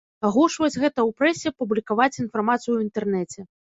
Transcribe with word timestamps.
Агучваць 0.27 0.77
гэта 0.83 0.99
ў 1.03 1.11
прэсе, 1.21 1.53
публікаваць 1.63 2.19
інфармацыю 2.25 2.69
ў 2.75 2.79
інтэрнэце. 2.87 3.39